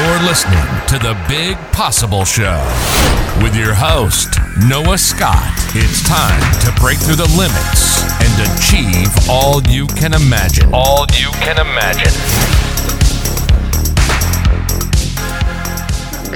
[0.00, 2.56] You're listening to the Big Possible Show
[3.42, 4.30] with your host,
[4.66, 5.52] Noah Scott.
[5.74, 10.70] It's time to break through the limits and achieve all you can imagine.
[10.72, 12.14] All you can imagine.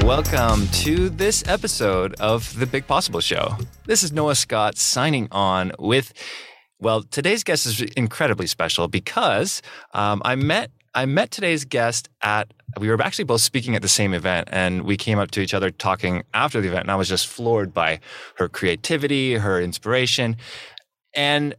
[0.07, 3.57] Welcome to this episode of the Big Possible Show.
[3.87, 6.13] This is Noah Scott signing on with.
[6.81, 9.63] Well, today's guest is incredibly special because
[9.95, 13.89] um, I met I met today's guest at, we were actually both speaking at the
[13.89, 16.97] same event and we came up to each other talking after the event and I
[16.97, 18.01] was just floored by
[18.37, 20.37] her creativity, her inspiration.
[21.15, 21.55] And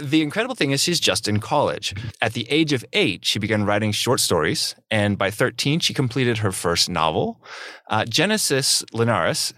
[0.00, 1.94] the incredible thing is she's just in college.
[2.20, 4.74] At the age of eight, she began writing short stories.
[4.90, 7.40] And by 13, she completed her first novel.
[7.88, 9.52] Uh, Genesis Linares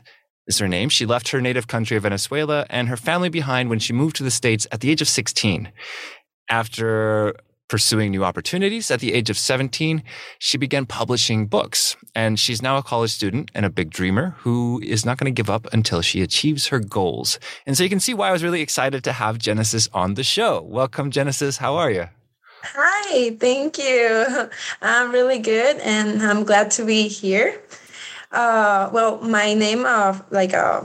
[0.47, 0.89] is her name.
[0.89, 4.23] She left her native country of Venezuela and her family behind when she moved to
[4.23, 5.71] the States at the age of 16.
[6.49, 7.35] After
[7.69, 8.91] pursuing new opportunities.
[8.91, 10.03] At the age of 17,
[10.39, 14.81] she began publishing books, and she's now a college student and a big dreamer who
[14.85, 17.39] is not going to give up until she achieves her goals.
[17.67, 20.25] And so you can see why I was really excited to have Genesis on the
[20.25, 20.63] show.
[20.63, 21.59] Welcome, Genesis.
[21.59, 22.09] How are you?
[22.63, 24.49] Hi, thank you.
[24.83, 27.61] I'm really good, and I'm glad to be here.
[28.33, 30.83] Uh, well, my name of like uh,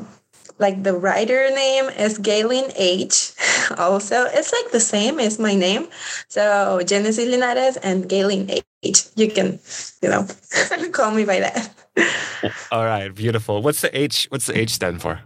[0.59, 3.33] like the writer name is Galin H.
[3.81, 5.87] Also, it's like the same as my name.
[6.27, 8.49] So Genesis Linares and Galin
[8.83, 9.05] H.
[9.15, 9.59] You can,
[10.01, 10.27] you know,
[10.91, 11.71] call me by that.
[12.71, 13.61] All right, beautiful.
[13.61, 14.27] What's the H?
[14.29, 15.19] What's the H stand for?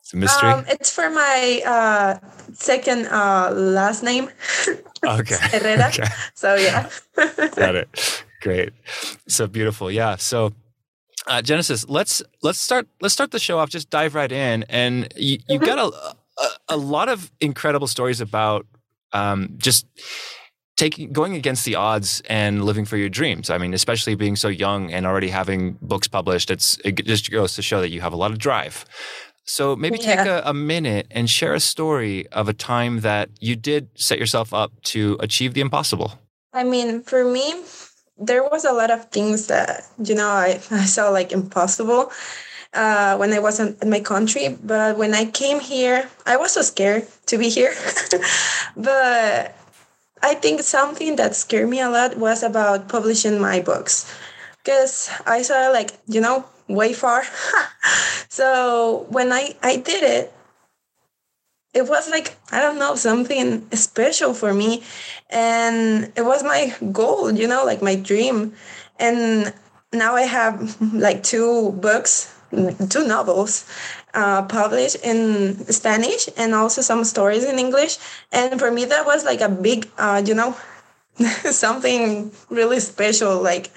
[0.00, 0.50] It's a mystery.
[0.50, 2.18] Um, it's for my uh,
[2.52, 4.30] second uh, last name.
[5.04, 5.36] Okay.
[5.40, 5.88] Herrera.
[5.88, 6.08] Okay.
[6.34, 6.88] So yeah.
[7.14, 8.24] Got it.
[8.40, 8.72] Great.
[9.28, 9.90] So beautiful.
[9.90, 10.16] Yeah.
[10.16, 10.52] So
[11.26, 13.68] uh, Genesis, let's let's start let's start the show off.
[13.68, 18.20] Just dive right in, and you, you've got a, a, a lot of incredible stories
[18.20, 18.66] about
[19.12, 19.86] um, just
[20.76, 23.50] taking going against the odds and living for your dreams.
[23.50, 27.54] I mean, especially being so young and already having books published, it's it just goes
[27.54, 28.84] to show that you have a lot of drive.
[29.44, 30.16] So maybe yeah.
[30.16, 34.18] take a, a minute and share a story of a time that you did set
[34.18, 36.18] yourself up to achieve the impossible.
[36.52, 37.62] I mean, for me,
[38.18, 42.10] there was a lot of things that you know I, I saw like impossible
[42.72, 44.56] uh, when I wasn't in my country.
[44.62, 47.74] But when I came here, I was so scared to be here.
[48.76, 49.56] but
[50.22, 54.12] I think something that scared me a lot was about publishing my books
[54.64, 57.24] because I saw like you know way far.
[58.28, 60.32] so when I I did it,
[61.76, 64.82] it was like i don't know something special for me
[65.28, 68.54] and it was my goal you know like my dream
[68.98, 69.52] and
[69.92, 72.32] now i have like two books
[72.88, 73.64] two novels
[74.14, 77.98] uh, published in spanish and also some stories in english.
[78.32, 80.56] And for me that was like a big uh, you know
[81.50, 83.70] something really special like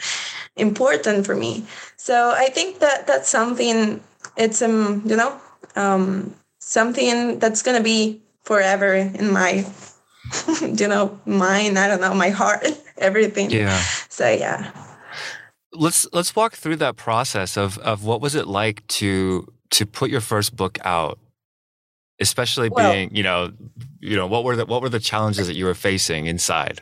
[0.56, 1.66] important for me.
[1.98, 4.02] So i think that that's something
[4.38, 5.40] it's um you know
[5.76, 9.66] um something that's going to be forever in my
[10.62, 13.50] you know mind i don't know my heart everything.
[13.50, 13.78] Yeah.
[14.10, 14.72] So yeah
[15.80, 20.10] let's let's walk through that process of of what was it like to to put
[20.12, 21.18] your first book out?
[22.20, 23.52] Especially well, being you know
[24.00, 26.82] you know what were the what were the challenges that you were facing inside?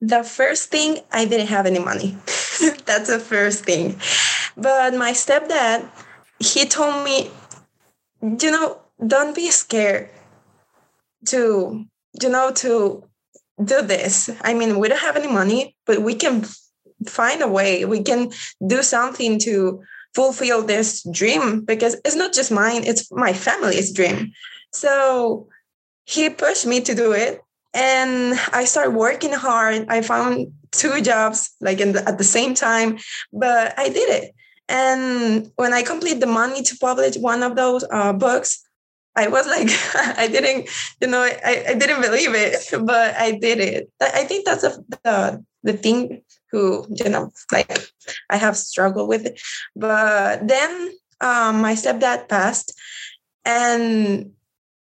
[0.00, 2.16] The first thing i didn't have any money.
[2.84, 3.98] That's the first thing.
[4.56, 5.88] But my stepdad
[6.38, 7.30] he told me
[8.22, 10.10] you know don't be scared
[11.26, 11.86] to
[12.20, 13.04] you know to
[13.62, 14.30] do this.
[14.42, 16.44] I mean we don't have any money but we can
[17.06, 17.84] find a way.
[17.84, 18.30] We can
[18.66, 19.82] do something to
[20.14, 24.32] fulfill this dream because it's not just mine it's my family's dream.
[24.72, 25.48] So
[26.04, 27.40] he pushed me to do it
[27.72, 29.86] and i started working hard.
[29.88, 32.98] I found two jobs like the, at the same time
[33.32, 34.34] but i did it.
[34.68, 38.64] And when i complete the money to publish one of those uh, books
[39.16, 39.68] I was like,
[40.18, 40.68] I didn't,
[41.00, 42.56] you know, I, I didn't believe it,
[42.86, 43.90] but I did it.
[44.00, 47.90] I think that's a, the the thing who, you know, like
[48.30, 49.40] I have struggled with it.
[49.76, 52.72] But then um, my stepdad passed,
[53.44, 54.32] and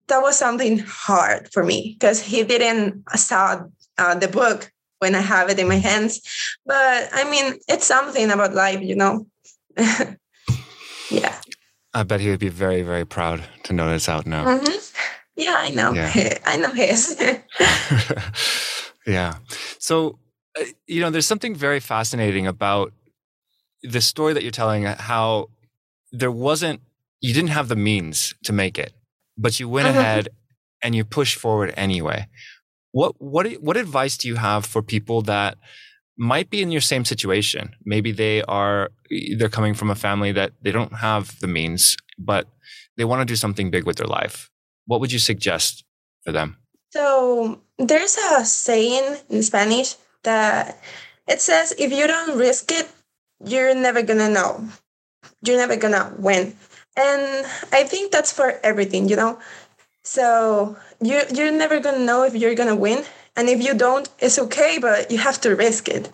[0.07, 3.63] that was something hard for me because he didn't saw
[3.97, 6.21] uh, the book when I have it in my hands.
[6.65, 9.27] But I mean, it's something about life, you know.
[9.77, 11.35] yeah.
[11.93, 14.45] I bet he would be very, very proud to know it's out now.
[14.45, 14.83] Mm-hmm.
[15.35, 15.93] Yeah, I know.
[15.93, 16.37] Yeah.
[16.45, 17.21] I know his.
[19.05, 19.35] yeah.
[19.79, 20.19] So,
[20.87, 22.93] you know, there's something very fascinating about
[23.81, 25.49] the story that you're telling, how
[26.11, 26.81] there wasn't,
[27.21, 28.93] you didn't have the means to make it,
[29.37, 29.97] but you went mm-hmm.
[29.97, 30.29] ahead
[30.81, 32.27] and you pushed forward anyway.
[32.91, 35.57] What, what, what advice do you have for people that
[36.17, 37.75] might be in your same situation.
[37.85, 38.91] Maybe they are
[39.37, 42.47] they're coming from a family that they don't have the means, but
[42.97, 44.49] they want to do something big with their life.
[44.85, 45.83] What would you suggest
[46.23, 46.57] for them?
[46.91, 50.79] So there's a saying in Spanish that
[51.27, 52.89] it says if you don't risk it,
[53.43, 54.65] you're never gonna know.
[55.43, 56.55] You're never gonna win.
[56.95, 59.39] And I think that's for everything, you know.
[60.03, 63.03] So you you're never gonna know if you're gonna win
[63.35, 66.09] and if you don't it's okay but you have to risk it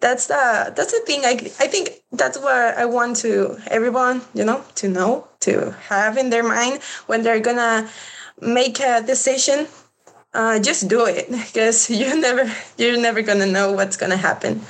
[0.00, 4.44] that's the that's the thing I, I think that's what i want to everyone you
[4.44, 7.88] know to know to have in their mind when they're gonna
[8.40, 9.66] make a decision
[10.34, 14.60] uh, just do it because you're never you're never gonna know what's gonna happen.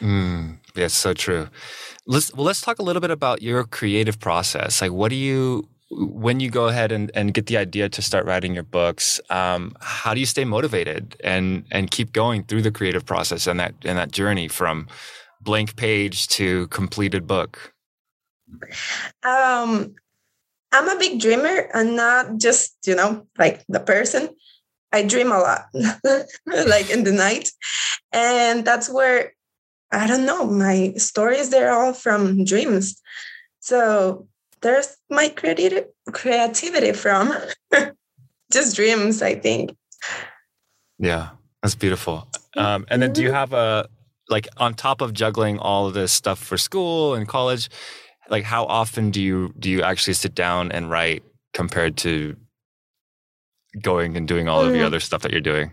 [0.00, 1.48] Mm, yeah so true.
[2.06, 4.82] Let's well let's talk a little bit about your creative process.
[4.82, 8.26] Like what do you when you go ahead and, and get the idea to start
[8.26, 12.72] writing your books, um, how do you stay motivated and and keep going through the
[12.72, 14.88] creative process and that and that journey from
[15.40, 17.74] blank page to completed book?
[19.22, 19.94] Um,
[20.72, 21.68] I'm a big dreamer.
[21.72, 24.30] And not just you know like the person.
[24.94, 25.66] I dream a lot,
[26.46, 27.50] like in the night,
[28.12, 29.34] and that's where
[29.90, 31.50] I don't know my stories.
[31.50, 33.00] They're all from dreams.
[33.60, 34.28] So
[34.64, 37.32] there's my creativity creativity from
[38.52, 39.76] just dreams i think
[40.98, 41.28] yeah
[41.62, 42.26] that's beautiful
[42.56, 43.36] um, and then do you mm-hmm.
[43.36, 43.86] have a
[44.28, 47.68] like on top of juggling all of this stuff for school and college
[48.30, 52.34] like how often do you do you actually sit down and write compared to
[53.80, 54.86] going and doing all of the mm.
[54.86, 55.72] other stuff that you're doing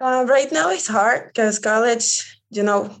[0.00, 2.94] uh, right now it's hard because college you know,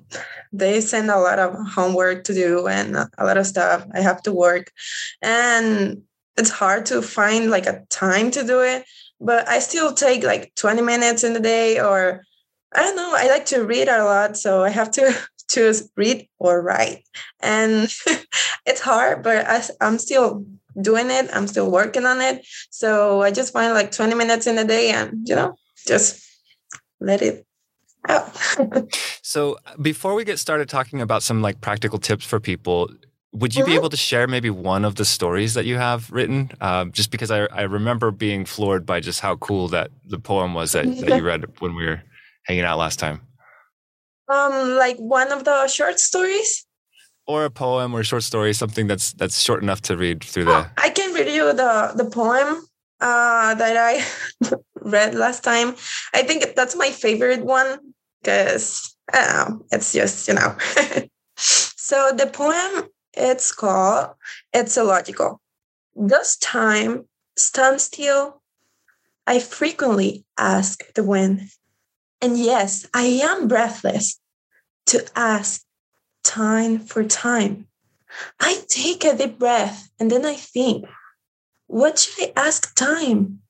[0.52, 3.86] they send a lot of homework to do and a lot of stuff.
[3.94, 4.72] I have to work.
[5.22, 6.02] And
[6.36, 8.84] it's hard to find like a time to do it.
[9.20, 12.22] But I still take like 20 minutes in the day, or
[12.74, 13.12] I don't know.
[13.14, 14.36] I like to read a lot.
[14.36, 15.16] So I have to
[15.50, 17.04] choose read or write.
[17.40, 17.88] And
[18.66, 20.44] it's hard, but I, I'm still
[20.80, 21.28] doing it.
[21.32, 22.46] I'm still working on it.
[22.70, 25.56] So I just find like 20 minutes in a day and, you know,
[25.86, 26.24] just
[27.00, 27.46] let it
[28.08, 28.36] out.
[29.22, 32.90] so before we get started talking about some like practical tips for people,
[33.32, 33.72] would you mm-hmm.
[33.72, 36.50] be able to share maybe one of the stories that you have written?
[36.60, 40.54] Um, just because I, I remember being floored by just how cool that the poem
[40.54, 42.02] was that, that you read when we were
[42.44, 43.20] hanging out last time.
[44.28, 46.65] Um, like one of the short stories,
[47.26, 50.44] or a poem or a short story, something that's that's short enough to read through
[50.44, 50.70] the.
[50.76, 52.66] I can read you the the poem
[53.00, 54.04] uh, that I
[54.80, 55.74] read last time.
[56.14, 57.78] I think that's my favorite one
[58.22, 58.96] because
[59.70, 60.56] it's just, you know.
[61.36, 64.10] so the poem, it's called
[64.52, 65.40] It's Illogical.
[66.06, 67.06] Does time
[67.36, 68.42] stand still?
[69.26, 71.50] I frequently ask the wind.
[72.20, 74.20] And yes, I am breathless
[74.86, 75.62] to ask
[76.26, 77.68] time for time.
[78.40, 80.86] I take a deep breath and then I think,
[81.66, 83.40] what should I ask time?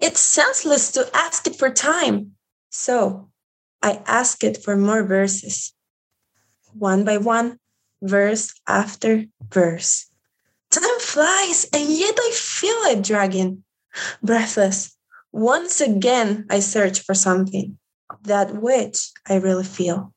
[0.00, 2.36] It's senseless to ask it for time.
[2.70, 3.30] So
[3.82, 5.72] I ask it for more verses,
[6.72, 7.58] one by one,
[8.02, 10.06] verse after verse.
[10.70, 13.64] Time flies, and yet I feel it dragging.
[14.22, 14.96] Breathless,
[15.32, 17.78] once again I search for something,
[18.22, 20.12] that which I really feel.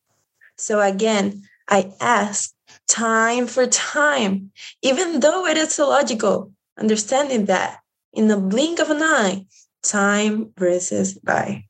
[0.58, 2.54] So again, I ask
[2.88, 4.52] time for time,
[4.82, 7.80] even though it is illogical, understanding that
[8.14, 9.46] in the blink of an eye,
[9.82, 11.66] time races by.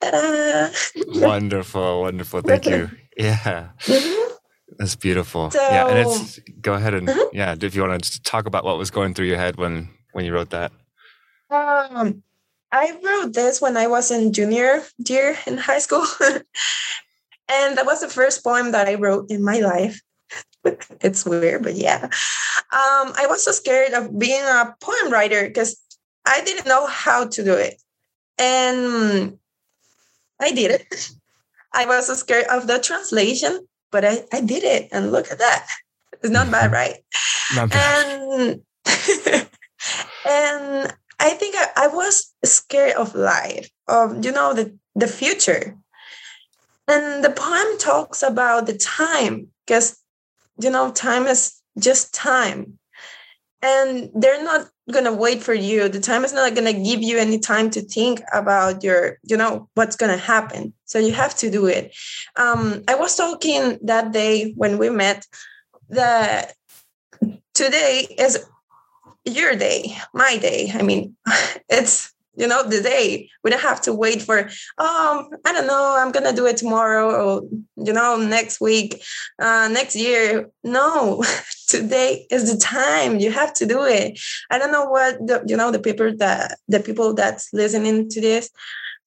[0.00, 0.70] Ta-da!
[1.20, 2.40] wonderful, wonderful.
[2.42, 2.90] Thank you.
[3.16, 3.70] Yeah.
[3.80, 4.34] Mm-hmm.
[4.78, 5.50] That's beautiful.
[5.50, 7.36] So, yeah, and it's go ahead and mm-hmm.
[7.36, 10.24] yeah, if you want to talk about what was going through your head when when
[10.24, 10.70] you wrote that.
[11.50, 12.22] Um,
[12.70, 16.04] I wrote this when I was in junior year in high school,
[17.48, 20.00] and that was the first poem that I wrote in my life.
[21.00, 22.04] it's weird, but yeah.
[22.04, 25.80] Um, I was so scared of being a poem writer because
[26.26, 27.80] I didn't know how to do it,
[28.38, 29.38] and
[30.40, 31.10] I did it.
[31.74, 34.88] I was so scared of the translation, but I, I did it.
[34.90, 35.68] And look at that.
[36.22, 36.96] It's not bad, right?
[37.54, 38.20] Not bad.
[38.20, 38.60] And,
[40.28, 45.76] and I think I, I was scared of life, of, you know, the, the future.
[46.88, 49.98] And the poem talks about the time because,
[50.58, 52.78] you know, time is just time.
[53.60, 55.88] And they're not going to wait for you.
[55.88, 59.36] The time is not going to give you any time to think about your you
[59.36, 60.72] know what's going to happen.
[60.86, 61.94] So you have to do it.
[62.36, 65.26] Um, i was talking that day when we met
[65.90, 66.54] that
[67.54, 68.46] today is
[69.24, 70.70] your day my day.
[70.72, 71.16] I mean
[71.68, 73.28] it's you know, the day.
[73.42, 74.38] We don't have to wait for,
[74.78, 77.42] um, I don't know, I'm gonna do it tomorrow or
[77.76, 79.02] you know, next week,
[79.38, 80.48] uh, next year.
[80.64, 81.24] No,
[81.68, 83.18] today is the time.
[83.18, 84.20] You have to do it.
[84.50, 88.20] I don't know what the you know the people that the people that's listening to
[88.20, 88.50] this,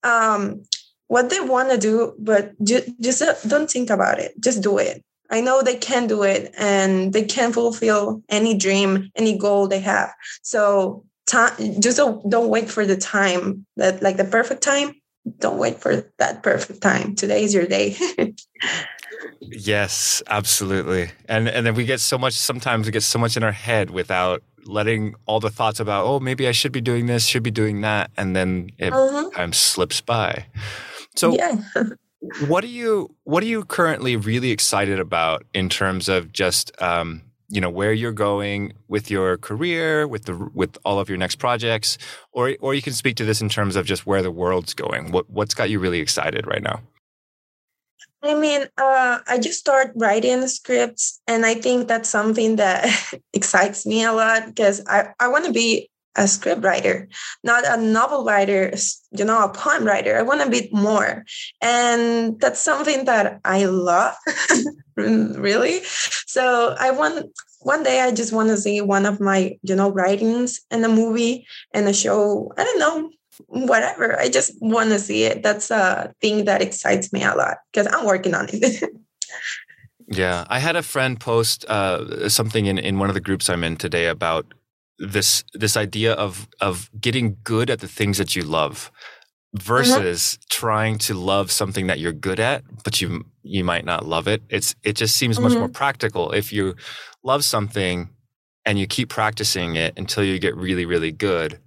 [0.04, 0.64] um,
[1.08, 4.34] what they want to do, but just, just don't think about it.
[4.40, 5.04] Just do it.
[5.30, 9.80] I know they can do it and they can fulfill any dream, any goal they
[9.80, 10.14] have.
[10.42, 14.96] So time, just don't, don't wait for the time that like the perfect time.
[15.40, 17.16] Don't wait for that perfect time.
[17.16, 17.96] Today is your day.
[19.42, 21.12] yes, absolutely.
[21.30, 22.34] And and then we get so much.
[22.34, 26.20] Sometimes we get so much in our head without letting all the thoughts about oh
[26.20, 29.30] maybe I should be doing this, should be doing that, and then it uh-huh.
[29.36, 30.48] time slips by.
[31.16, 31.62] So yeah
[32.48, 37.22] what are you what are you currently really excited about in terms of just um,
[37.52, 41.36] you know where you're going with your career with the with all of your next
[41.36, 41.98] projects
[42.32, 45.12] or or you can speak to this in terms of just where the world's going.
[45.12, 46.82] What what's got you really excited right now?
[48.24, 52.88] I mean, uh, I just start writing scripts, and I think that's something that
[53.34, 57.08] excites me a lot because I, I want to be a script writer,
[57.44, 58.74] not a novel writer,
[59.12, 60.18] you know, a poem writer.
[60.18, 61.24] I want a bit more.
[61.62, 64.16] And that's something that I love,
[64.96, 65.82] really.
[66.26, 69.90] So I want one day I just want to see one of my, you know,
[69.90, 72.52] writings in a movie and a show.
[72.58, 73.12] I don't know,
[73.48, 74.20] whatever.
[74.20, 75.44] I just want to see it.
[75.44, 78.90] That's a thing that excites me a lot because I'm working on it.
[80.08, 80.46] yeah.
[80.50, 83.78] I had a friend post uh, something in, in one of the groups I'm in
[83.78, 84.54] today about
[85.02, 88.92] this this idea of of getting good at the things that you love
[89.54, 90.46] versus mm-hmm.
[90.50, 94.42] trying to love something that you're good at but you you might not love it
[94.50, 95.44] it's it just seems mm-hmm.
[95.44, 95.74] much more mm-hmm.
[95.74, 96.76] practical if you
[97.24, 98.10] love something
[98.66, 101.60] and you keep practicing it until you get really really good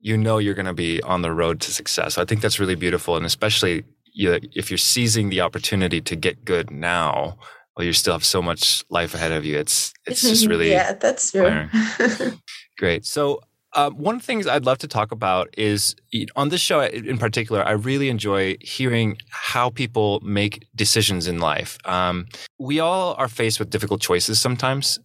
[0.00, 2.60] you know you're going to be on the road to success so i think that's
[2.60, 7.38] really beautiful and especially you, if you're seizing the opportunity to get good now
[7.76, 10.92] well you still have so much life ahead of you it's it's just really yeah
[10.92, 11.68] that's true
[12.78, 13.06] Great.
[13.06, 13.40] So,
[13.76, 15.96] um, one of the things I'd love to talk about is
[16.36, 21.78] on this show in particular, I really enjoy hearing how people make decisions in life.
[21.84, 22.26] Um,
[22.58, 24.98] we all are faced with difficult choices sometimes.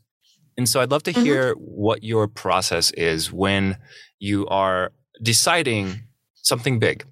[0.55, 1.23] And so I'd love to mm-hmm.
[1.23, 1.63] hear mm-hmm.
[1.63, 3.77] what your process is when
[4.19, 4.91] you are
[5.23, 6.01] deciding
[6.35, 7.05] something big.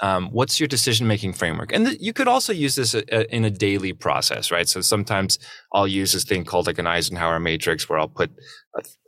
[0.00, 1.72] Um, what's your decision making framework?
[1.72, 4.68] And th- you could also use this a, a, in a daily process, right?
[4.68, 5.38] So sometimes
[5.74, 8.30] I'll use this thing called like an Eisenhower matrix where I'll put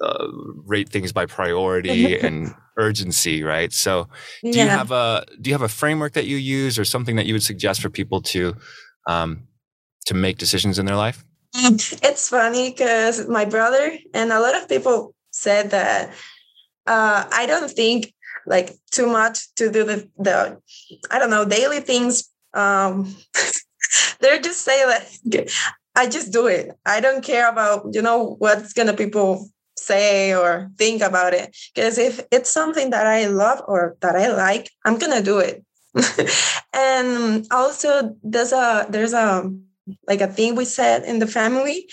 [0.03, 0.27] uh,
[0.67, 3.73] rate things by priority and urgency, right?
[3.73, 4.09] So
[4.43, 4.65] do yeah.
[4.65, 7.35] you have a do you have a framework that you use or something that you
[7.35, 8.55] would suggest for people to
[9.09, 9.49] um,
[10.07, 11.25] to make decisions in their life?
[11.57, 16.13] It's funny because my brother and a lot of people said that
[16.87, 18.13] uh, I don't think
[18.47, 20.59] like too much to do the, the
[21.11, 22.29] I don't know, daily things.
[22.53, 23.15] Um,
[24.21, 25.51] they're just saying like,
[25.97, 26.71] I just do it.
[26.85, 31.57] I don't care about, you know, what's gonna people say or think about it.
[31.75, 35.65] Because if it's something that I love or that I like, I'm gonna do it.
[36.73, 39.51] and also there's a there's a
[40.09, 41.87] like a thing we said in the family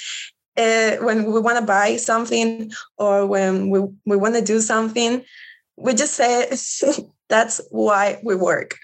[0.57, 5.23] uh, when we want to buy something or when we, we want to do something
[5.81, 6.47] we just say
[7.29, 8.77] that's why we work.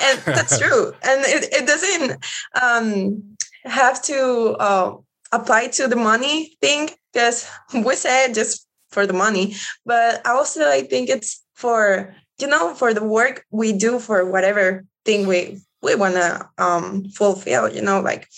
[0.00, 0.92] And that's true.
[1.02, 2.24] And it, it doesn't
[2.60, 4.96] um, have to uh,
[5.32, 9.54] apply to the money thing because we say just for the money.
[9.84, 14.84] But also i think it's for you know for the work we do for whatever
[15.04, 18.28] thing we we want to um, fulfill you know like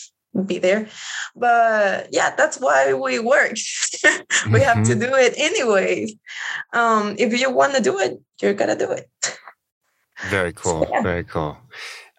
[0.47, 0.89] be there.
[1.37, 3.53] But yeah, that's why we work.
[4.51, 5.01] we have to mm-hmm.
[5.01, 6.15] do it anyways.
[6.73, 9.11] Um, if you want to do it, you're gonna do it.
[10.29, 10.85] Very cool.
[10.85, 11.03] So, yeah.
[11.03, 11.57] Very cool.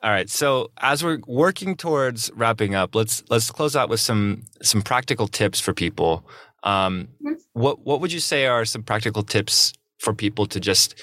[0.01, 0.29] All right.
[0.29, 5.27] So as we're working towards wrapping up, let's let's close out with some some practical
[5.27, 6.25] tips for people.
[6.63, 7.33] Um, mm-hmm.
[7.53, 10.95] What what would you say are some practical tips for people to just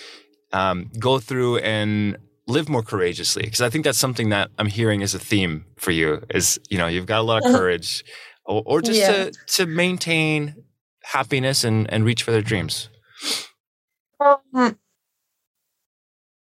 [0.52, 5.02] um, go through and live more courageously because i think that's something that i'm hearing
[5.02, 7.58] as a theme for you is you know you've got a lot of uh-huh.
[7.58, 8.04] courage
[8.44, 9.24] or, or just yeah.
[9.24, 10.54] to to maintain
[11.02, 12.88] happiness and and reach for their dreams
[14.20, 14.78] um,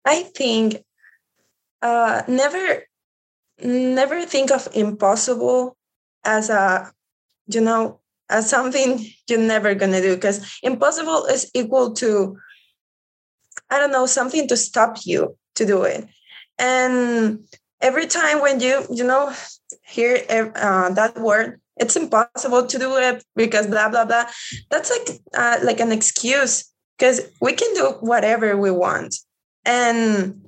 [0.06, 0.84] i think
[1.82, 2.84] uh never
[3.62, 5.76] never think of impossible
[6.24, 6.92] as a
[7.48, 12.38] you know as something you're never gonna do because impossible is equal to
[13.70, 16.08] i don't know something to stop you to do it.
[16.60, 17.46] And
[17.82, 19.34] every time when you, you know,
[19.86, 20.24] hear
[20.56, 24.26] uh, that word, it's impossible to do it because blah blah blah.
[24.70, 29.16] That's like uh, like an excuse because we can do whatever we want.
[29.66, 30.42] and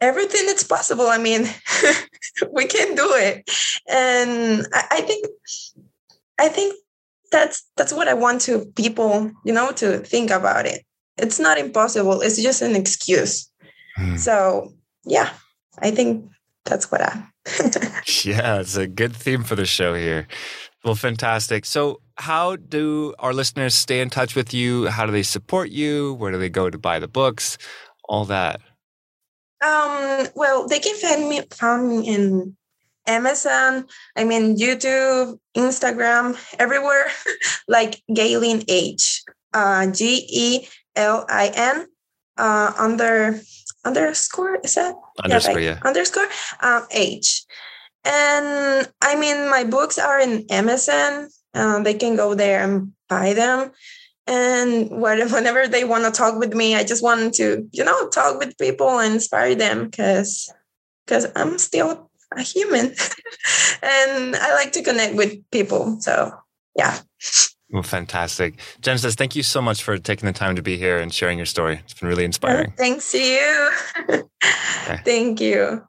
[0.00, 1.06] everything is possible.
[1.08, 1.48] I mean,
[2.52, 3.50] we can do it.
[3.88, 5.26] And I, I think
[6.38, 6.74] I think
[7.32, 10.84] that's that's what I want to people, you know, to think about it.
[11.16, 12.20] It's not impossible.
[12.22, 13.50] It's just an excuse.
[13.98, 14.18] Mm.
[14.18, 14.72] So
[15.04, 15.30] yeah,
[15.78, 16.30] I think
[16.64, 17.22] that's what I.
[18.24, 20.26] yeah, it's a good theme for the show here.
[20.84, 21.64] Well, fantastic.
[21.64, 24.86] So, how do our listeners stay in touch with you?
[24.86, 26.14] How do they support you?
[26.14, 27.56] Where do they go to buy the books?
[28.06, 28.60] All that.
[29.64, 32.56] Um, well, they can find me find me in
[33.06, 33.86] Amazon,
[34.16, 37.06] I mean YouTube, Instagram, everywhere,
[37.68, 39.22] like Galin H.
[39.52, 41.86] Uh, G E L I N
[42.36, 43.40] uh, under
[43.84, 45.78] underscore is that underscore yeah, right.
[45.82, 45.88] yeah.
[45.88, 46.28] underscore
[46.60, 47.44] um, H.
[48.04, 51.28] And I mean, my books are in Amazon.
[51.54, 53.70] Um, they can go there and buy them.
[54.26, 58.38] And whenever they want to talk with me, I just want to, you know, talk
[58.38, 60.52] with people and inspire them because
[61.06, 62.86] because I'm still a human
[63.82, 66.00] and I like to connect with people.
[66.00, 66.32] So,
[66.76, 66.98] yeah.
[67.74, 68.60] Well, fantastic.
[68.82, 71.44] Genesis, thank you so much for taking the time to be here and sharing your
[71.44, 71.80] story.
[71.82, 72.72] It's been really inspiring.
[72.78, 73.70] Thanks to you.
[74.08, 75.00] okay.
[75.04, 75.84] Thank you.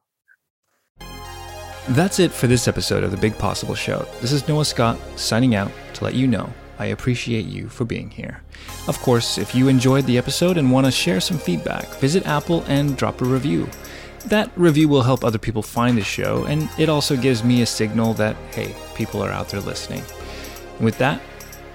[1.89, 4.07] That's it for this episode of The Big Possible Show.
[4.19, 8.09] This is Noah Scott signing out to let you know I appreciate you for being
[8.09, 8.41] here.
[8.87, 12.63] Of course, if you enjoyed the episode and want to share some feedback, visit Apple
[12.67, 13.69] and drop a review.
[14.25, 17.65] That review will help other people find the show, and it also gives me a
[17.67, 20.01] signal that, hey, people are out there listening.
[20.77, 21.21] And with that,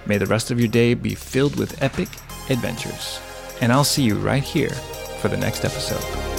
[0.06, 2.08] may the rest of your day be filled with epic
[2.48, 3.20] adventures.
[3.60, 4.74] And I'll see you right here
[5.20, 6.29] for the next episode.